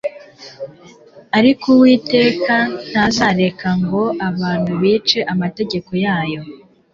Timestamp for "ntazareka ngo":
2.89-4.01